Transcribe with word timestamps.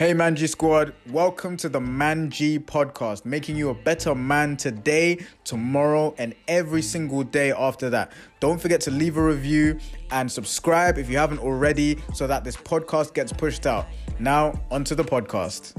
Hey 0.00 0.14
Manji 0.14 0.48
Squad, 0.48 0.94
welcome 1.10 1.58
to 1.58 1.68
the 1.68 1.78
Manji 1.78 2.58
podcast, 2.58 3.26
making 3.26 3.56
you 3.56 3.68
a 3.68 3.74
better 3.74 4.14
man 4.14 4.56
today, 4.56 5.18
tomorrow, 5.44 6.14
and 6.16 6.34
every 6.48 6.80
single 6.80 7.22
day 7.22 7.52
after 7.52 7.90
that. 7.90 8.10
Don't 8.40 8.58
forget 8.58 8.80
to 8.80 8.90
leave 8.90 9.18
a 9.18 9.22
review 9.22 9.78
and 10.10 10.32
subscribe 10.32 10.96
if 10.96 11.10
you 11.10 11.18
haven't 11.18 11.40
already 11.40 12.02
so 12.14 12.26
that 12.26 12.44
this 12.44 12.56
podcast 12.56 13.12
gets 13.12 13.30
pushed 13.30 13.66
out. 13.66 13.88
Now, 14.18 14.58
onto 14.70 14.94
the 14.94 15.04
podcast. 15.04 15.74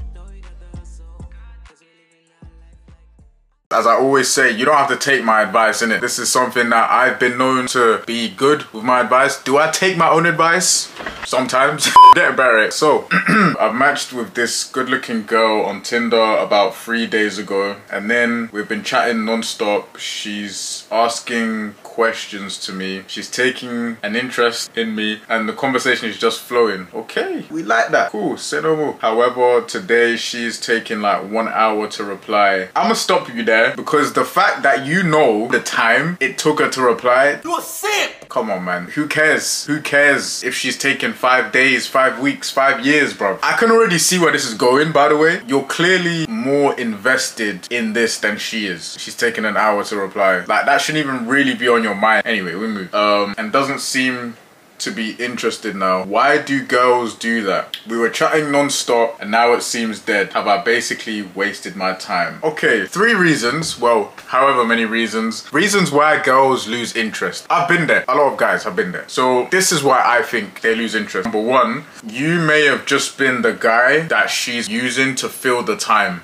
As 3.71 3.87
I 3.87 3.93
always 3.93 4.27
say, 4.27 4.51
you 4.51 4.65
don't 4.65 4.75
have 4.75 4.89
to 4.89 4.97
take 4.97 5.23
my 5.23 5.41
advice 5.41 5.81
in 5.81 5.91
it. 5.91 6.01
This 6.01 6.19
is 6.19 6.29
something 6.29 6.69
that 6.71 6.91
I've 6.91 7.19
been 7.19 7.37
known 7.37 7.67
to 7.67 8.03
be 8.05 8.29
good 8.29 8.63
with 8.73 8.83
my 8.83 8.99
advice. 8.99 9.41
Do 9.41 9.57
I 9.57 9.71
take 9.71 9.95
my 9.95 10.09
own 10.09 10.25
advice? 10.25 10.91
Sometimes. 11.25 11.89
Get 12.15 12.35
better. 12.35 12.69
So, 12.71 13.07
I've 13.59 13.73
matched 13.73 14.11
with 14.11 14.33
this 14.33 14.65
good 14.65 14.89
looking 14.89 15.25
girl 15.25 15.61
on 15.61 15.81
Tinder 15.81 16.35
about 16.37 16.75
three 16.75 17.07
days 17.07 17.37
ago. 17.37 17.77
And 17.89 18.11
then 18.11 18.49
we've 18.51 18.67
been 18.67 18.83
chatting 18.83 19.23
non-stop. 19.23 19.97
She's 19.97 20.85
asking 20.91 21.75
questions 21.83 22.57
to 22.57 22.73
me. 22.73 23.03
She's 23.07 23.29
taking 23.29 23.97
an 24.01 24.15
interest 24.15 24.75
in 24.77 24.95
me 24.95 25.19
and 25.27 25.47
the 25.47 25.53
conversation 25.53 26.09
is 26.09 26.17
just 26.17 26.39
flowing. 26.41 26.87
Okay, 26.93 27.45
we 27.51 27.63
like 27.63 27.89
that. 27.89 28.11
Cool, 28.11 28.37
say 28.37 28.61
no 28.61 28.75
more. 28.75 28.93
However, 28.99 29.61
today 29.61 30.15
she's 30.15 30.59
taking 30.59 31.01
like 31.01 31.29
one 31.29 31.49
hour 31.49 31.87
to 31.89 32.03
reply. 32.03 32.69
I'ma 32.75 32.93
stop 32.93 33.27
you 33.33 33.43
there 33.43 33.60
because 33.75 34.13
the 34.13 34.25
fact 34.25 34.63
that 34.63 34.85
you 34.85 35.03
know 35.03 35.47
the 35.49 35.59
time 35.59 36.17
it 36.19 36.37
took 36.37 36.59
her 36.59 36.69
to 36.69 36.81
reply. 36.81 37.41
You 37.43 37.57
a 37.57 37.61
simp! 37.61 38.29
Come 38.29 38.49
on, 38.49 38.63
man. 38.63 38.85
Who 38.95 39.07
cares? 39.07 39.65
Who 39.65 39.81
cares 39.81 40.41
if 40.43 40.55
she's 40.55 40.77
taken 40.77 41.11
five 41.11 41.51
days, 41.51 41.85
five 41.85 42.19
weeks, 42.19 42.49
five 42.49 42.85
years, 42.85 43.13
bro? 43.13 43.37
I 43.43 43.57
can 43.57 43.71
already 43.71 43.97
see 43.97 44.17
where 44.19 44.31
this 44.31 44.45
is 44.45 44.53
going, 44.53 44.93
by 44.93 45.09
the 45.09 45.17
way. 45.17 45.41
You're 45.45 45.65
clearly 45.65 46.25
more 46.27 46.73
invested 46.79 47.67
in 47.69 47.91
this 47.91 48.17
than 48.19 48.37
she 48.37 48.67
is. 48.67 48.95
She's 48.97 49.17
taken 49.17 49.43
an 49.43 49.57
hour 49.57 49.83
to 49.83 49.97
reply. 49.97 50.45
Like, 50.45 50.65
that 50.65 50.79
shouldn't 50.79 51.05
even 51.05 51.27
really 51.27 51.55
be 51.55 51.67
on 51.67 51.81
on 51.81 51.83
your 51.83 51.95
mind. 51.95 52.23
Anyway, 52.25 52.55
we 52.55 52.67
move. 52.67 52.93
Um, 52.93 53.35
and 53.37 53.51
doesn't 53.51 53.79
seem 53.79 54.37
to 54.81 54.91
be 54.91 55.11
interested 55.13 55.75
now. 55.75 56.03
Why 56.03 56.41
do 56.41 56.63
girls 56.63 57.15
do 57.15 57.43
that? 57.43 57.77
We 57.87 57.97
were 57.97 58.09
chatting 58.09 58.51
non-stop 58.51 59.21
and 59.21 59.31
now 59.31 59.53
it 59.53 59.63
seems 59.63 59.99
dead. 59.99 60.33
Have 60.33 60.47
I 60.47 60.61
basically 60.61 61.21
wasted 61.21 61.75
my 61.75 61.93
time? 61.93 62.39
Okay, 62.43 62.85
three 62.85 63.13
reasons, 63.13 63.79
well, 63.79 64.13
however 64.27 64.65
many 64.65 64.85
reasons. 64.85 65.51
Reasons 65.53 65.91
why 65.91 66.21
girls 66.21 66.67
lose 66.67 66.95
interest. 66.95 67.45
I've 67.49 67.69
been 67.69 67.87
there. 67.87 68.05
A 68.07 68.15
lot 68.15 68.33
of 68.33 68.37
guys 68.37 68.63
have 68.63 68.75
been 68.75 68.91
there. 68.91 69.07
So 69.07 69.47
this 69.51 69.71
is 69.71 69.83
why 69.83 70.01
I 70.03 70.21
think 70.23 70.61
they 70.61 70.75
lose 70.75 70.95
interest. 70.95 71.25
Number 71.25 71.41
one, 71.41 71.85
you 72.05 72.39
may 72.39 72.65
have 72.65 72.85
just 72.85 73.17
been 73.17 73.41
the 73.41 73.53
guy 73.53 74.01
that 74.07 74.29
she's 74.29 74.67
using 74.67 75.15
to 75.15 75.29
fill 75.29 75.63
the 75.63 75.77
time 75.77 76.21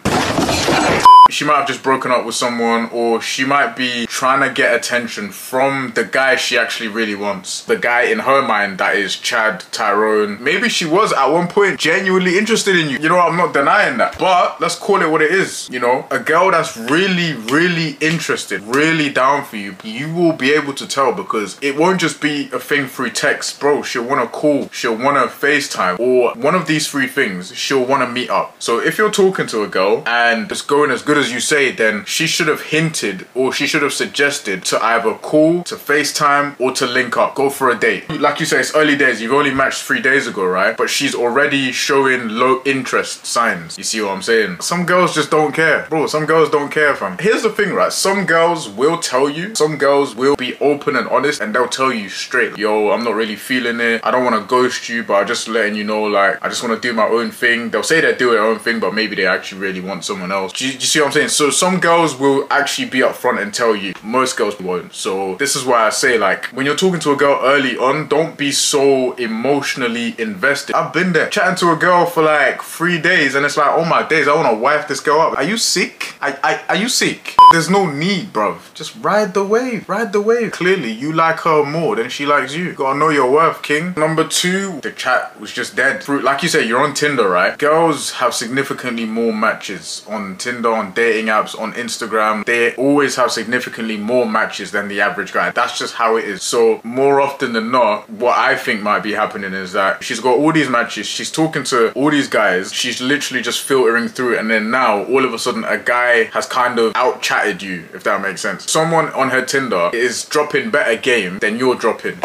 she 1.29 1.45
might 1.45 1.57
have 1.57 1.67
just 1.67 1.83
broken 1.83 2.11
up 2.11 2.25
with 2.25 2.35
someone 2.35 2.89
or 2.91 3.21
she 3.21 3.45
might 3.45 3.75
be 3.75 4.05
trying 4.07 4.47
to 4.47 4.53
get 4.53 4.75
attention 4.75 5.29
from 5.29 5.91
the 5.95 6.03
guy 6.03 6.35
she 6.35 6.57
actually 6.57 6.87
really 6.87 7.15
wants. 7.15 7.63
The 7.65 7.75
guy 7.75 8.03
in 8.03 8.19
her 8.19 8.41
mind 8.41 8.77
that 8.77 8.95
is 8.95 9.15
Chad 9.15 9.63
Tyrone. 9.71 10.41
Maybe 10.41 10.69
she 10.69 10.85
was 10.85 11.13
at 11.13 11.27
one 11.27 11.47
point 11.47 11.79
genuinely 11.79 12.37
interested 12.37 12.75
in 12.75 12.89
you. 12.89 12.97
You 12.99 13.09
know, 13.09 13.19
I'm 13.19 13.37
not 13.37 13.53
denying 13.53 13.97
that. 13.97 14.17
But 14.17 14.59
let's 14.61 14.75
call 14.75 15.01
it 15.01 15.09
what 15.09 15.21
it 15.21 15.31
is. 15.31 15.69
You 15.69 15.79
know, 15.79 16.07
a 16.11 16.19
girl 16.19 16.51
that's 16.51 16.77
really, 16.77 17.33
really 17.33 17.97
interested, 17.99 18.61
really 18.61 19.09
down 19.09 19.43
for 19.43 19.57
you, 19.57 19.75
you 19.83 20.13
will 20.13 20.33
be 20.33 20.51
able 20.53 20.73
to 20.75 20.87
tell 20.87 21.13
because 21.13 21.57
it 21.61 21.77
won't 21.77 21.99
just 21.99 22.21
be 22.21 22.49
a 22.51 22.59
thing 22.59 22.87
through 22.87 23.11
text. 23.11 23.59
Bro, 23.59 23.83
she'll 23.83 24.03
want 24.03 24.21
to 24.21 24.27
call, 24.27 24.69
she'll 24.69 24.97
want 24.97 25.17
to 25.17 25.45
FaceTime 25.45 25.99
or 25.99 26.33
one 26.35 26.55
of 26.55 26.67
these 26.67 26.89
three 26.89 27.07
things, 27.07 27.55
she'll 27.55 27.85
want 27.85 28.03
to 28.03 28.09
meet 28.09 28.29
up. 28.29 28.61
So 28.61 28.79
if 28.79 28.97
you're 28.97 29.11
talking 29.11 29.47
to 29.47 29.63
a 29.63 29.67
girl 29.67 30.03
and 30.05 30.36
it's 30.49 30.61
going 30.61 30.91
as 30.91 31.01
good 31.01 31.17
as 31.17 31.31
you 31.31 31.39
say, 31.39 31.71
then 31.71 32.05
she 32.05 32.27
should 32.27 32.47
have 32.47 32.61
hinted 32.61 33.27
or 33.33 33.51
she 33.51 33.65
should 33.67 33.81
have 33.81 33.93
suggested 33.93 34.63
to 34.65 34.83
either 34.83 35.13
call, 35.15 35.63
to 35.63 35.75
FaceTime, 35.75 36.59
or 36.59 36.71
to 36.73 36.85
link 36.85 37.17
up. 37.17 37.35
Go 37.35 37.49
for 37.49 37.69
a 37.69 37.79
date. 37.79 38.09
Like 38.09 38.39
you 38.39 38.45
say, 38.45 38.59
it's 38.59 38.75
early 38.75 38.95
days. 38.95 39.21
You've 39.21 39.33
only 39.33 39.53
matched 39.53 39.83
three 39.83 40.01
days 40.01 40.27
ago, 40.27 40.45
right? 40.45 40.75
But 40.75 40.89
she's 40.89 41.15
already 41.15 41.71
showing 41.71 42.29
low 42.29 42.61
interest 42.65 43.25
signs. 43.25 43.77
You 43.77 43.83
see 43.83 44.01
what 44.01 44.11
I'm 44.11 44.21
saying? 44.21 44.61
Some 44.61 44.85
girls 44.85 45.15
just 45.15 45.31
don't 45.31 45.53
care. 45.53 45.87
Bro, 45.89 46.07
some 46.07 46.25
girls 46.25 46.49
don't 46.49 46.71
care, 46.71 46.95
fam. 46.95 47.17
Here's 47.19 47.43
the 47.43 47.49
thing, 47.49 47.73
right? 47.73 47.91
Some 47.91 48.25
girls 48.25 48.69
will 48.69 48.99
tell 48.99 49.29
you. 49.29 49.55
Some 49.55 49.77
girls 49.77 50.15
will 50.15 50.35
be 50.35 50.57
open 50.59 50.95
and 50.95 51.07
honest 51.07 51.41
and 51.41 51.53
they'll 51.53 51.67
tell 51.67 51.93
you 51.93 52.09
straight, 52.09 52.57
yo, 52.57 52.91
I'm 52.91 53.03
not 53.03 53.15
really 53.15 53.35
feeling 53.35 53.79
it. 53.79 54.01
I 54.03 54.11
don't 54.11 54.23
want 54.23 54.35
to 54.35 54.47
ghost 54.47 54.89
you, 54.89 55.03
but 55.03 55.15
I'm 55.15 55.27
just 55.27 55.47
letting 55.47 55.75
you 55.75 55.83
know, 55.83 56.03
like, 56.03 56.43
I 56.43 56.49
just 56.49 56.63
want 56.63 56.81
to 56.81 56.87
do 56.87 56.93
my 56.93 57.07
own 57.07 57.31
thing. 57.31 57.69
They'll 57.69 57.83
say 57.83 58.01
they 58.01 58.15
do 58.15 58.31
their 58.31 58.43
own 58.43 58.59
thing, 58.59 58.79
but 58.79 58.93
maybe 58.93 59.15
they 59.15 59.25
actually 59.25 59.61
really 59.61 59.81
want 59.81 60.05
someone 60.05 60.26
else. 60.31 60.53
Do 60.53 60.65
you, 60.65 60.73
do 60.73 60.79
you 60.79 60.85
see 60.85 60.99
what 60.99 61.07
I'm 61.07 61.11
saying? 61.13 61.29
So 61.29 61.49
some 61.49 61.79
girls 61.79 62.17
will 62.17 62.47
actually 62.49 62.89
be 62.89 62.99
upfront 62.99 63.41
and 63.41 63.53
tell 63.53 63.75
you. 63.75 63.93
Most 64.03 64.37
girls 64.37 64.59
won't. 64.59 64.93
So 64.93 65.35
this 65.35 65.55
is 65.55 65.65
why 65.65 65.85
I 65.85 65.89
say 65.89 66.17
like 66.17 66.45
when 66.47 66.65
you're 66.65 66.75
talking 66.75 66.99
to 67.01 67.11
a 67.11 67.15
girl 67.15 67.39
early 67.43 67.77
on, 67.77 68.07
don't 68.07 68.37
be 68.37 68.51
so 68.51 69.13
emotionally 69.13 70.15
invested. 70.19 70.75
I've 70.75 70.93
been 70.93 71.13
there 71.13 71.29
chatting 71.29 71.55
to 71.57 71.71
a 71.71 71.75
girl 71.75 72.05
for 72.05 72.23
like 72.23 72.61
three 72.61 72.99
days 72.99 73.35
and 73.35 73.45
it's 73.45 73.57
like, 73.57 73.71
oh 73.71 73.85
my 73.85 74.07
days, 74.07 74.27
I 74.27 74.35
want 74.35 74.49
to 74.49 74.55
wife 74.55 74.87
this 74.87 74.99
girl 74.99 75.19
up. 75.21 75.37
Are 75.37 75.43
you 75.43 75.57
sick? 75.57 76.15
I, 76.21 76.37
I, 76.43 76.63
are 76.69 76.75
you 76.75 76.89
sick? 76.89 77.35
There's 77.51 77.69
no 77.69 77.89
need, 77.89 78.33
bruv. 78.33 78.73
Just 78.73 78.95
ride 79.01 79.33
the 79.33 79.43
wave. 79.43 79.87
Ride 79.87 80.11
the 80.11 80.21
wave. 80.21 80.51
Clearly, 80.51 80.91
you 80.91 81.13
like 81.13 81.39
her 81.41 81.63
more 81.63 81.95
than 81.95 82.09
she 82.09 82.25
likes 82.25 82.53
you. 82.53 82.65
you 82.65 82.73
gotta 82.73 82.99
know 82.99 83.09
your 83.09 83.31
worth, 83.31 83.61
king. 83.61 83.93
Number 83.95 84.27
two, 84.27 84.81
the 84.81 84.91
chat 84.91 85.39
was 85.39 85.53
just 85.53 85.75
dead. 85.75 86.07
Like 86.07 86.43
you 86.43 86.49
said, 86.49 86.67
you're 86.67 86.81
on 86.81 86.93
Tinder, 86.93 87.29
right? 87.29 87.57
Girls 87.57 88.11
have 88.13 88.33
significantly 88.33 89.05
more 89.05 89.33
matches 89.33 90.05
on 90.09 90.16
Tinder, 90.37 90.71
on 90.71 90.93
dating 90.93 91.27
apps 91.27 91.59
on 91.59 91.73
Instagram, 91.73 92.45
they 92.45 92.75
always 92.75 93.15
have 93.15 93.31
significantly 93.31 93.97
more 93.97 94.25
matches 94.25 94.71
than 94.71 94.87
the 94.87 95.01
average 95.01 95.33
guy. 95.33 95.51
That's 95.51 95.77
just 95.77 95.95
how 95.95 96.17
it 96.17 96.25
is. 96.25 96.43
So 96.43 96.81
more 96.83 97.21
often 97.21 97.53
than 97.53 97.71
not, 97.71 98.09
what 98.09 98.37
I 98.37 98.55
think 98.55 98.81
might 98.81 99.03
be 99.03 99.13
happening 99.13 99.53
is 99.53 99.73
that 99.73 100.03
she's 100.03 100.19
got 100.19 100.37
all 100.37 100.51
these 100.51 100.69
matches, 100.69 101.07
she's 101.07 101.31
talking 101.31 101.63
to 101.65 101.91
all 101.93 102.11
these 102.11 102.27
guys, 102.27 102.73
she's 102.73 103.01
literally 103.01 103.41
just 103.41 103.61
filtering 103.61 104.07
through 104.07 104.37
and 104.37 104.49
then 104.49 104.71
now 104.71 105.03
all 105.05 105.25
of 105.25 105.33
a 105.33 105.39
sudden 105.39 105.63
a 105.63 105.77
guy 105.77 106.25
has 106.25 106.45
kind 106.45 106.79
of 106.79 106.95
out 106.95 107.21
chatted 107.21 107.61
you, 107.61 107.85
if 107.93 108.03
that 108.03 108.21
makes 108.21 108.41
sense. 108.41 108.69
Someone 108.69 109.07
on 109.09 109.29
her 109.29 109.43
Tinder 109.45 109.89
is 109.93 110.25
dropping 110.25 110.71
better 110.71 110.97
game 110.97 111.39
than 111.39 111.57
you're 111.57 111.75
dropping. 111.75 112.17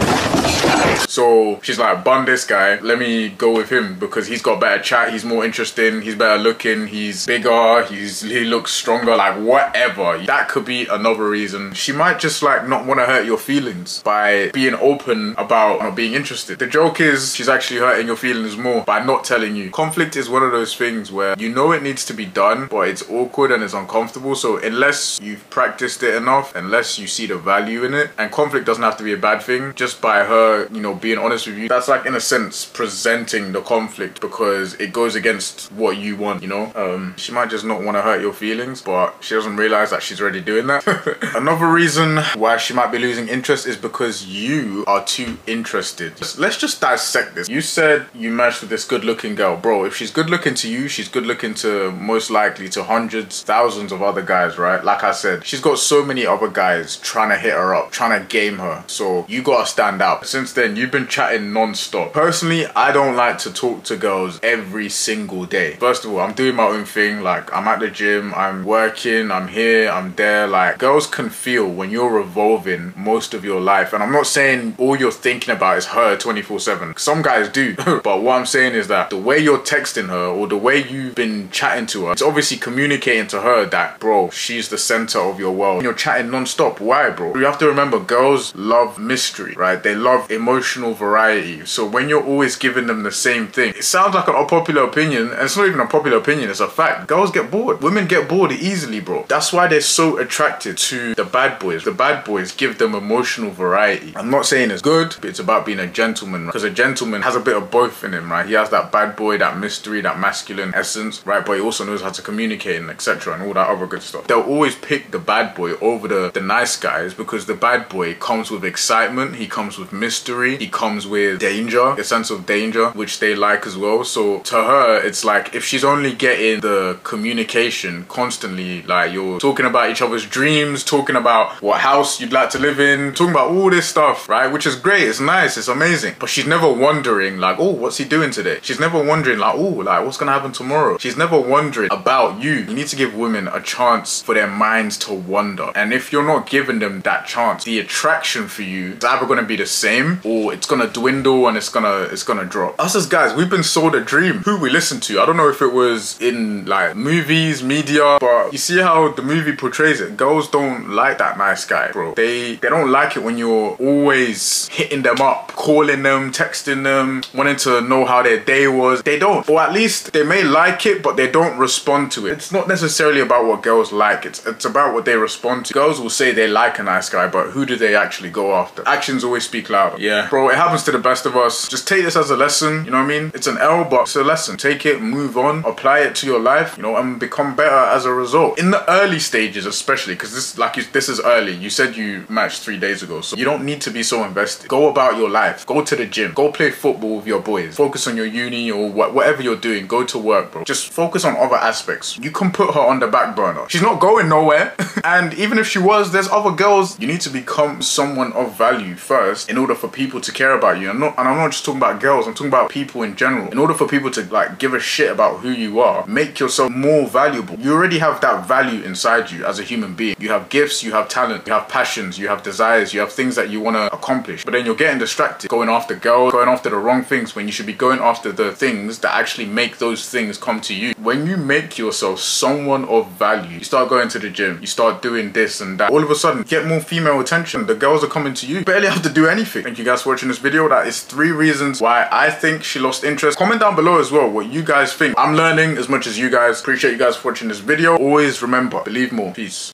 So 1.13 1.61
she's 1.63 1.79
like, 1.79 2.05
bun 2.05 2.25
this 2.25 2.47
guy, 2.47 2.81
let 2.81 2.99
me 2.99 3.29
go 3.29 3.55
with 3.55 3.71
him 3.71 3.99
because 3.99 4.27
he's 4.27 4.41
got 4.41 4.61
better 4.61 4.83
chat, 4.83 5.13
he's 5.13 5.27
more 5.27 5.45
interesting, 5.45 6.01
he's 6.01 6.15
better 6.15 6.43
looking, 6.43 6.87
he's 6.87 7.27
bigger, 7.27 7.85
he's 7.85 8.23
he 8.23 8.45
looks 8.45 8.73
stronger, 8.73 9.15
like 9.15 9.37
whatever. 9.37 10.19
That 10.25 10.49
could 10.49 10.65
be 10.65 10.87
another 10.87 11.29
reason. 11.29 11.75
She 11.75 11.93
might 11.93 12.19
just 12.19 12.43
like 12.43 12.67
not 12.67 12.87
want 12.87 13.01
to 13.01 13.05
hurt 13.05 13.27
your 13.27 13.37
feelings 13.37 14.03
by 14.03 14.51
being 14.53 14.75
open 14.75 15.35
about 15.37 15.81
not 15.81 15.95
being 15.95 16.15
interested. 16.15 16.59
The 16.59 16.67
joke 16.67 16.99
is 17.01 17.35
she's 17.35 17.49
actually 17.49 17.81
hurting 17.81 18.07
your 18.07 18.17
feelings 18.17 18.57
more 18.57 18.83
by 18.83 19.05
not 19.05 19.25
telling 19.25 19.55
you. 19.55 19.71
Conflict 19.71 20.17
is 20.17 20.31
one 20.31 20.43
of 20.43 20.51
those 20.51 20.75
things 20.75 21.13
where 21.13 21.35
you 21.39 21.51
know 21.53 21.73
it 21.73 21.83
needs 21.83 22.07
to 22.07 22.15
be 22.15 22.25
done, 22.25 22.69
but 22.69 22.89
it's 22.89 23.09
awkward 23.11 23.53
and 23.53 23.63
it's 23.63 23.75
uncomfortable. 23.75 24.35
So 24.35 24.57
unless 24.57 25.21
you've 25.23 25.49
practiced 25.51 26.03
it 26.03 26.15
enough, 26.15 26.55
unless 26.55 26.99
you 26.99 27.07
see 27.07 27.27
the 27.27 27.37
value 27.37 27.85
in 27.85 27.93
it, 27.93 28.11
and 28.17 28.33
conflict 28.33 28.65
doesn't 28.65 28.83
have 28.83 28.97
to 28.97 29.05
be 29.05 29.13
a 29.13 29.19
bad 29.19 29.43
thing, 29.43 29.75
just 29.75 30.01
by 30.01 30.25
her, 30.25 30.69
you 30.73 30.81
know, 30.81 30.95
being 30.95 31.19
honest 31.19 31.47
with 31.47 31.59
you, 31.59 31.69
that's 31.69 31.89
like 31.89 32.07
in 32.07 32.15
a 32.15 32.21
sense 32.21 32.65
presenting 32.65 33.53
the 33.53 33.61
conflict 33.61 34.21
because 34.21 34.75
it 34.75 34.93
goes 34.93 35.15
against 35.15 35.71
what 35.73 35.97
you 35.97 36.17
want, 36.17 36.43
you 36.43 36.49
know? 36.49 36.73
Um, 36.75 37.15
she 37.17 37.33
might 37.33 37.51
just 37.51 37.65
not 37.65 37.83
want 37.83 37.97
to 37.97 38.03
hurt 38.03 38.21
your 38.21 38.33
feelings, 38.33 38.81
but 38.83 39.15
she 39.21 39.35
doesn't 39.35 39.57
realize 39.57 39.91
that 39.91 40.03
she's 40.03 40.21
already 40.21 40.41
doing 40.41 40.67
that. 40.69 40.87
Another 41.37 41.67
reason 41.67 42.19
why 42.35 42.57
she 42.57 42.73
might 42.75 42.91
be 42.91 42.99
losing 42.99 43.29
interest 43.29 43.67
is 43.67 43.77
because 43.77 44.27
you 44.27 44.85
are 44.87 45.05
too 45.05 45.39
interested. 45.47 46.13
Let's 46.39 46.57
just 46.57 46.81
dissect 46.81 47.35
this. 47.35 47.49
You 47.49 47.61
said 47.61 48.07
you 48.15 48.31
matched 48.31 48.63
with 48.63 48.71
this 48.71 48.85
good 48.85 49.05
looking 49.05 49.35
girl. 49.35 49.57
Bro, 49.57 49.85
if 49.85 49.97
she's 49.97 50.11
good 50.11 50.31
looking 50.31 50.55
to 50.55 50.69
you, 50.69 50.89
she's 50.89 51.09
good 51.09 51.27
looking 51.27 51.55
to 51.55 51.93
most 51.93 52.31
likely 52.31 52.69
to 52.71 52.83
hundreds, 52.85 53.43
thousands 53.43 53.93
of 53.93 54.03
other 54.03 54.23
guys, 54.23 54.59
right? 54.59 54.83
Like 54.83 55.05
I 55.05 55.13
said, 55.13 55.45
she's 55.45 55.61
got 55.61 55.79
so 55.79 56.05
many 56.05 56.27
other 56.27 56.49
guys 56.49 56.97
trying 56.97 57.29
to 57.31 57.39
hit 57.39 57.53
her 57.53 57.75
up, 57.75 57.91
trying 57.91 58.19
to 58.19 58.27
game 58.27 58.59
her. 58.59 58.85
So 58.87 59.27
you 59.29 59.43
gotta 59.43 59.67
stand 59.67 60.01
out. 60.01 60.27
Since 60.27 60.53
then, 60.63 60.77
you've 60.77 60.91
been 60.91 61.09
chatting 61.09 61.53
non-stop. 61.53 62.13
Personally, 62.13 62.67
I 62.67 62.93
don't 62.93 63.17
like 63.17 63.39
to 63.39 63.53
talk 63.53 63.83
to 63.85 63.97
girls 63.97 64.39
every 64.43 64.89
single 64.89 65.45
day. 65.45 65.75
First 65.75 66.05
of 66.05 66.13
all, 66.13 66.21
I'm 66.21 66.35
doing 66.35 66.55
my 66.55 66.67
own 66.67 66.85
thing. 66.85 67.23
Like 67.23 67.53
I'm 67.53 67.67
at 67.67 67.81
the 67.81 67.91
gym, 67.91 68.33
I'm 68.35 68.65
working, 68.65 69.31
I'm 69.31 69.49
here, 69.49 69.91
I'm 69.91 70.15
there. 70.15 70.47
Like 70.47 70.79
girls 70.79 71.07
can 71.07 71.31
feel 71.31 71.69
when 71.69 71.91
you're 71.91 72.13
revolving 72.13 72.95
most 72.97 73.35
of 73.35 73.45
your 73.45 73.61
life. 73.61 73.93
And 73.93 74.03
I'm 74.03 74.13
not 74.13 74.27
saying 74.27 74.77
all 74.79 74.97
you're 74.97 75.11
thinking 75.11 75.55
about 75.55 75.79
is 75.79 75.87
her 75.87 76.17
24 76.17 76.61
seven. 76.61 76.97
Some 76.97 77.23
guys 77.23 77.49
do. 77.49 77.75
but 78.05 78.23
what 78.23 78.39
I'm 78.39 78.47
saying 78.47 78.75
is 78.75 78.89
that 78.89 79.11
the 79.11 79.19
way 79.19 79.39
you're 79.39 79.59
texting 79.59 80.09
her 80.09 80.27
or 80.27 80.47
the 80.47 80.57
way 80.57 80.87
you've 80.87 81.15
been 81.15 81.51
chatting 81.51 81.87
to 81.87 82.07
her, 82.07 82.13
it's 82.13 82.23
obviously 82.23 82.57
communicating 82.57 83.27
to 83.29 83.41
her 83.41 83.67
that, 83.67 83.99
bro, 83.99 84.31
she's 84.31 84.69
the 84.69 84.79
center 84.79 85.19
of 85.19 85.41
your 85.41 85.53
world. 85.53 85.77
And 85.79 85.85
You're 85.85 85.95
chatting 85.95 86.31
non-stop. 86.31 86.81
Why, 86.81 87.11
bro? 87.11 87.35
You 87.35 87.45
have 87.47 87.59
to 87.59 87.67
remember 87.67 87.99
girls 87.99 88.55
love 88.55 88.99
mystery, 88.99 89.55
right? 89.55 89.83
They 89.83 89.95
love 89.95 90.31
emotion 90.31 90.52
emotional 90.53 90.93
variety. 90.93 91.65
So 91.65 91.87
when 91.87 92.09
you're 92.09 92.25
always 92.25 92.57
giving 92.57 92.87
them 92.87 93.03
the 93.03 93.13
same 93.13 93.49
thing, 93.49 93.71
it 93.71 93.85
sounds 93.85 94.15
like 94.15 94.29
an 94.29 94.35
unpopular 94.35 94.83
opinion, 94.85 95.31
and 95.31 95.41
it's 95.41 95.57
not 95.57 95.67
even 95.67 95.81
a 95.81 95.87
popular 95.87 96.19
opinion, 96.19 96.51
it's 96.51 96.61
a 96.61 96.69
fact. 96.69 97.09
Girls 97.09 97.31
get 97.31 97.51
bored. 97.51 97.81
Women 97.81 98.07
get 98.07 98.29
bored 98.29 98.53
easily, 98.53 99.01
bro. 99.01 99.25
That's 99.29 99.53
why 99.53 99.67
they're 99.67 99.81
so 99.81 100.19
attracted 100.19 100.77
to 100.79 101.15
the 101.15 101.25
bad 101.25 101.59
boys. 101.59 101.85
The 101.85 101.93
bad 101.93 102.25
boys 102.25 102.53
give 102.53 102.79
them 102.79 102.95
emotional 102.95 103.51
variety. 103.51 104.13
I'm 104.17 104.31
not 104.31 104.47
saying 104.47 104.71
it's 104.71 104.83
good, 104.83 105.17
but 105.21 105.31
it's 105.31 105.39
about 105.39 105.65
being 105.65 105.81
a 105.81 105.87
gentleman, 105.87 106.47
because 106.47 106.65
a 106.65 106.71
gentleman 106.71 107.23
has 107.23 107.35
a 107.35 107.41
bit 107.41 107.57
of 107.57 107.71
both 107.71 108.05
in 108.05 108.13
him, 108.13 108.31
right? 108.31 108.47
He 108.47 108.53
has 108.53 108.71
that 108.71 108.93
bad 108.93 109.17
boy, 109.17 109.39
that 109.39 109.59
mystery, 109.59 110.01
that 110.03 110.19
masculine 110.19 110.75
essence, 110.75 111.25
right? 111.27 111.45
But 111.45 111.55
he 111.55 111.63
also 111.63 111.85
knows 111.85 112.03
how 112.03 112.11
to 112.11 112.23
communicate 112.23 112.77
and 112.81 112.91
etc. 112.91 113.35
and 113.35 113.43
all 113.43 113.55
that 113.55 113.69
other 113.69 113.87
good 113.87 114.03
stuff. 114.03 114.27
They'll 114.27 114.43
always 114.43 114.75
pick 114.75 115.11
the 115.13 115.19
bad 115.19 115.55
boy 115.55 115.73
over 115.77 116.09
the, 116.09 116.31
the 116.33 116.43
nice 116.43 116.77
guys 116.77 117.15
because 117.15 117.47
the 117.47 117.55
bad 117.55 117.89
boy 117.89 118.15
comes 118.15 118.51
with 118.51 118.65
excitement, 118.65 119.37
he 119.37 119.47
comes 119.47 119.79
with 119.79 119.93
mystery, 119.93 120.42
he 120.51 120.69
comes 120.69 121.07
with 121.07 121.41
danger, 121.41 121.91
a 121.93 122.05
sense 122.05 122.31
of 122.31 122.47
danger, 122.47 122.91
which 122.91 123.19
they 123.21 123.35
like 123.35 123.67
as 123.67 123.77
well. 123.77 124.05
So 124.05 124.41
to 124.41 124.57
her, 124.57 125.01
it's 125.05 125.25
like 125.25 125.55
if 125.55 125.65
she's 125.65 125.85
only 125.85 126.13
getting 126.13 126.61
the 126.61 126.99
communication 127.05 128.05
constantly, 128.09 128.83
like 128.83 129.13
you're 129.13 129.39
talking 129.41 129.67
about 129.67 129.91
each 129.91 130.03
other's 130.03 130.27
dreams, 130.27 130.85
talking 130.85 131.17
about 131.17 131.63
what 131.63 131.81
house 131.81 132.21
you'd 132.21 132.33
like 132.33 132.51
to 132.51 132.59
live 132.59 132.81
in, 132.81 133.13
talking 133.15 133.31
about 133.31 133.51
all 133.51 133.71
this 133.71 133.89
stuff, 133.89 134.29
right? 134.29 134.49
Which 134.49 134.67
is 134.67 134.77
great, 134.77 135.09
it's 135.09 135.21
nice, 135.21 135.57
it's 135.57 135.69
amazing. 135.69 136.15
But 136.19 136.29
she's 136.29 136.47
never 136.47 136.71
wondering 136.73 137.39
like, 137.39 137.59
oh, 137.59 137.73
what's 137.73 137.99
he 137.99 138.05
doing 138.05 138.31
today? 138.31 138.59
She's 138.63 138.81
never 138.81 139.03
wondering 139.03 139.39
like, 139.39 139.55
oh, 139.55 139.69
like 139.69 140.05
what's 140.05 140.19
gonna 140.19 140.33
happen 140.33 140.53
tomorrow? 140.53 140.99
She's 140.99 141.17
never 141.17 141.39
wondering 141.39 141.91
about 141.91 142.43
you. 142.43 142.53
You 142.53 142.75
need 142.75 142.89
to 142.89 142.97
give 142.97 143.15
women 143.15 143.49
a 143.49 143.61
chance 143.61 144.23
for 144.23 144.35
their 144.35 144.47
minds 144.47 144.99
to 144.99 145.15
wander. 145.15 145.71
And 145.75 145.93
if 145.93 146.13
you're 146.13 146.27
not 146.27 146.49
giving 146.49 146.79
them 146.79 147.01
that 147.03 147.27
chance, 147.27 147.65
the 147.65 147.79
attraction 147.79 148.49
for 148.49 148.63
you 148.63 148.93
is 148.95 149.05
either 149.05 149.27
gonna 149.27 149.43
be 149.43 149.57
the 149.57 149.67
same 149.67 150.21
or 150.25 150.53
it's 150.53 150.67
gonna 150.67 150.89
dwindle 150.89 151.47
and 151.49 151.57
it's 151.57 151.69
gonna 151.69 152.09
it's 152.13 152.23
gonna 152.23 152.45
drop. 152.45 152.79
Us 152.79 152.95
as 152.95 153.07
guys, 153.07 153.35
we've 153.35 153.51
been 153.51 153.63
sold 153.63 153.95
a 153.95 154.01
dream. 154.03 154.39
Who 154.39 154.59
we 154.59 154.71
listen 154.71 155.01
to, 155.01 155.21
I 155.21 155.27
don't 155.27 155.37
know 155.37 155.49
if 155.49 155.63
it 155.63 155.73
was 155.73 156.21
in 156.21 156.67
like 156.67 156.97
movies, 156.97 157.63
media, 157.63 158.19
but 158.21 158.53
you 158.53 158.59
see 158.59 158.79
how 158.81 159.09
the 159.13 159.23
movie 159.23 159.55
portrays 159.55 160.01
it. 160.01 160.17
Girls 160.17 160.51
don't 160.51 160.91
like 160.91 161.19
that 161.19 161.39
nice 161.39 161.65
guy, 161.65 161.91
bro. 161.93 162.15
They 162.15 162.57
they 162.57 162.69
don't 162.69 162.91
like 162.91 163.17
it 163.17 163.23
when 163.23 163.37
you're 163.39 163.77
always 163.81 164.69
hitting 164.69 165.03
them 165.03 165.21
up, 165.21 165.49
calling 165.49 166.03
them, 166.03 166.33
texting 166.33 166.83
them, 166.85 167.23
wanting 167.35 167.57
to 167.57 167.81
know 167.81 168.05
how 168.05 168.23
their 168.23 168.39
day 168.39 168.69
was. 168.69 169.03
They 169.03 169.19
don't, 169.19 169.49
or 169.49 169.61
at 169.61 169.73
least 169.73 170.13
they 170.13 170.25
may 170.25 170.43
like 170.43 170.87
it, 170.87 171.03
but 171.03 171.17
they 171.17 171.31
don't 171.31 171.59
respond 171.59 172.13
to 172.13 172.27
it. 172.27 172.33
It's 172.33 172.53
not 172.53 172.69
necessarily 172.69 173.21
about 173.21 173.47
what 173.47 173.63
girls 173.63 173.93
like. 173.93 174.25
It's 174.27 174.45
it's 174.47 174.65
about 174.65 174.95
what 174.95 175.05
they 175.05 175.17
respond 175.17 175.67
to. 175.67 175.75
Girls 175.75 176.01
will 176.01 176.11
say 176.11 176.33
they 176.33 176.49
like 176.49 176.79
a 176.79 176.83
nice 176.83 177.09
guy, 177.09 177.27
but 177.27 177.51
who 177.51 177.67
do 177.67 177.77
they 177.77 177.95
actually 177.95 178.31
go 178.31 178.55
after? 178.55 178.83
Actions 178.87 179.25
always 179.25 179.45
speak 179.45 179.71
louder. 179.71 179.97
Yeah, 180.01 180.12
bro, 180.31 180.49
it 180.51 180.57
happens 180.57 180.83
to 180.85 180.93
the 180.93 180.99
best 180.99 181.27
of 181.27 181.37
us. 181.37 181.69
Just 181.69 181.87
take 181.87 182.03
this 182.05 182.17
as 182.17 182.31
a 182.31 182.37
lesson. 182.37 182.85
You 182.85 182.91
know 182.91 182.99
what 182.99 183.13
I 183.13 183.21
mean? 183.21 183.33
It's 183.35 183.47
an 183.47 183.59
L, 183.59 183.85
but 183.85 184.03
it's 184.03 184.17
a 184.17 184.25
lesson. 184.25 184.57
Take 184.57 184.85
it, 184.87 185.01
move 185.01 185.37
on, 185.37 185.65
apply 185.65 186.01
it 186.01 186.15
to 186.17 186.27
your 186.27 186.41
life. 186.41 186.77
You 186.77 186.83
know, 186.83 186.97
and 186.97 187.19
become 187.19 187.55
better 187.57 187.83
as 187.97 188.05
a 188.05 188.13
result. 188.13 188.59
In 188.59 188.71
the 188.71 188.83
early 188.91 189.19
stages, 189.19 189.67
especially 189.67 190.15
because 190.15 190.35
this 190.35 190.59
like 190.59 190.77
you, 190.77 190.85
this 190.93 191.09
is 191.09 191.21
early. 191.21 191.55
You 191.55 191.71
said 191.71 191.97
you 191.97 192.25
matched 192.29 192.63
three 192.63 192.79
days 192.79 193.03
ago, 193.03 193.21
so 193.21 193.37
you 193.37 193.45
don't 193.45 193.65
need 193.65 193.81
to 193.83 193.91
be 193.91 194.03
so 194.03 194.25
invested. 194.25 194.69
Go 194.69 194.89
about 194.89 195.17
your 195.17 195.31
life. 195.31 195.67
Go 195.67 195.83
to 195.85 195.97
the 195.97 196.07
gym. 196.07 196.33
Go 196.35 196.51
play 196.53 196.71
football 196.71 197.17
with 197.17 197.27
your 197.27 197.41
boys. 197.41 197.77
Focus 197.77 198.07
on 198.07 198.17
your 198.17 198.27
uni 198.27 198.71
or 198.71 198.91
wh 198.91 199.15
whatever 199.15 199.43
you're 199.43 199.57
doing. 199.57 199.87
Go 199.87 200.05
to 200.05 200.19
work, 200.19 200.53
bro. 200.53 200.65
Just 200.65 200.93
focus 200.93 201.25
on 201.25 201.37
other 201.37 201.57
aspects. 201.57 202.19
You 202.19 202.31
can 202.31 202.51
put 202.51 202.75
her 202.75 202.81
on 202.81 203.01
the 203.01 203.07
back 203.07 203.37
burner. 203.37 203.69
She's 203.69 203.83
not 203.83 204.01
going 204.01 204.29
nowhere. 204.29 204.75
and 205.05 205.35
even 205.35 205.59
if 205.59 205.67
she 205.67 205.79
was, 205.79 206.13
there's 206.13 206.29
other 206.29 206.51
girls. 206.51 206.99
You 207.01 207.07
need 207.07 207.21
to 207.23 207.31
become 207.31 207.83
someone 207.83 208.33
of 208.33 208.57
value 208.57 208.95
first 208.97 209.49
in 209.51 209.59
order 209.59 209.75
for 209.75 209.89
people 209.89 210.02
to 210.11 210.33
care 210.33 210.53
about 210.53 210.81
you. 210.81 210.91
I'm 210.91 210.99
not, 210.99 211.19
and 211.19 211.29
I'm 211.29 211.37
not 211.37 211.53
just 211.53 211.65
talking 211.65 211.81
about 211.81 212.01
girls. 212.01 212.27
I'm 212.27 212.35
talking 212.35 212.49
about 212.49 212.71
people 212.71 213.03
in 213.03 213.17
general. 213.17 213.51
In 213.51 213.59
order 213.59 213.75
for 213.75 213.87
people 213.87 214.11
to 214.13 214.23
like 214.25 214.59
give 214.59 214.75
a 214.75 214.81
shit 214.81 215.11
about 215.11 215.41
who 215.41 215.51
you 215.51 215.81
are, 215.81 216.07
make 216.07 216.39
yourself 216.39 216.71
more 216.73 217.07
valuable. 217.07 217.59
You 217.59 217.73
already 217.73 217.99
have 217.99 218.21
that 218.21 218.47
value 218.47 218.83
inside 218.83 219.31
you 219.31 219.45
as 219.47 219.59
a 219.59 219.63
human 219.63 219.95
being. 219.95 220.17
You 220.19 220.31
have 220.31 220.49
gifts, 220.49 220.83
you 220.83 220.93
have 220.93 221.09
talent, 221.09 221.47
you 221.47 221.53
have 221.53 221.69
passions, 221.69 222.19
you 222.19 222.29
have 222.29 222.43
desires, 222.43 222.93
you 222.95 223.01
have 223.01 223.13
things 223.13 223.37
that 223.37 223.51
you 223.51 223.61
want 223.61 223.77
to 223.77 223.93
accomplish. 223.95 224.45
But 224.45 224.53
then 224.53 224.65
you're 224.67 224.75
getting 224.75 224.99
distracted, 224.99 225.49
going 225.49 225.69
after 225.69 225.95
girls, 225.95 226.33
going 226.33 226.49
after 226.49 226.71
the 226.71 226.77
wrong 226.77 227.03
things 227.03 227.35
when 227.35 227.47
you 227.47 227.53
should 227.53 227.67
be 227.67 227.73
going 227.73 228.01
after 228.01 228.33
the 228.33 228.53
things 228.53 228.99
that 229.01 229.15
actually 229.15 229.47
make 229.47 229.79
those 229.79 230.09
things 230.09 230.39
come 230.39 230.61
to 230.63 230.75
you. 230.75 230.95
When 230.99 231.27
you 231.27 231.37
make 231.37 231.79
yourself 231.79 232.21
someone 232.21 232.85
of 232.87 233.11
value, 233.13 233.59
you 233.59 233.65
start 233.65 233.89
going 233.89 234.09
to 234.11 234.19
the 234.19 234.31
gym, 234.31 234.59
you 234.61 234.67
start 234.67 235.03
doing 235.03 235.33
this 235.33 235.61
and 235.61 235.79
that. 235.79 235.91
All 235.91 236.03
of 236.03 236.11
a 236.11 236.15
sudden, 236.15 236.43
get 236.43 236.67
more 236.67 236.81
female 236.81 237.21
attention. 237.21 237.67
The 237.67 237.75
girls 237.75 238.03
are 238.05 238.09
coming 238.09 238.35
to 238.35 238.47
you. 238.47 238.59
you 238.59 238.65
barely 238.65 238.89
have 238.89 239.03
to 239.03 239.09
do 239.09 239.27
anything. 239.27 239.63
Thank 239.63 239.79
you 239.79 239.85
guys 239.93 240.03
for 240.03 240.09
watching 240.11 240.29
this 240.29 240.39
video. 240.39 240.67
That 240.71 240.87
is 240.87 241.03
three 241.03 241.33
reasons 241.33 241.79
why 241.79 242.09
I 242.11 242.31
think 242.31 242.65
she 242.65 242.79
lost 242.79 243.05
interest. 243.05 243.37
Comment 243.37 243.61
down 243.61 243.77
below 243.77 244.01
as 244.01 244.11
well 244.11 244.31
what 244.31 244.47
you 244.47 244.63
guys 244.63 244.95
think. 244.95 245.15
I'm 245.19 245.35
learning 245.37 245.77
as 245.77 245.87
much 245.87 246.07
as 246.07 246.19
you 246.19 246.31
guys. 246.31 246.61
Appreciate 246.61 246.93
you 246.93 246.99
guys 246.99 247.15
for 247.17 247.29
watching 247.29 247.49
this 247.49 247.59
video. 247.59 247.99
Always 247.99 248.41
remember, 248.41 248.83
believe 248.83 249.13
more. 249.13 249.35
Peace. 249.35 249.71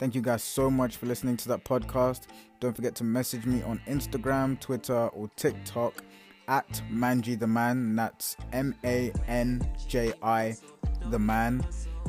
Thank 0.00 0.16
you 0.16 0.22
guys 0.22 0.42
so 0.42 0.68
much 0.68 0.96
for 0.96 1.06
listening 1.06 1.36
to 1.36 1.48
that 1.50 1.64
podcast. 1.64 2.22
Don't 2.58 2.74
forget 2.74 2.96
to 2.96 3.04
message 3.04 3.46
me 3.46 3.62
on 3.62 3.80
Instagram, 3.86 4.58
Twitter, 4.58 5.06
or 5.08 5.30
TikTok 5.36 6.02
at 6.48 6.82
Manji 6.92 7.38
the 7.38 7.46
Man. 7.46 7.94
That's 7.94 8.36
M 8.52 8.74
A 8.84 9.12
N 9.28 9.64
J 9.86 10.12
I 10.20 10.56
the 11.10 11.18
Man. 11.20 11.64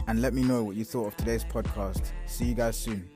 And 0.07 0.19
let 0.19 0.33
me 0.33 0.41
know 0.41 0.63
what 0.63 0.75
you 0.75 0.83
thought 0.83 1.05
of 1.05 1.17
today's 1.17 1.43
podcast. 1.43 2.11
See 2.25 2.45
you 2.45 2.55
guys 2.55 2.75
soon. 2.75 3.07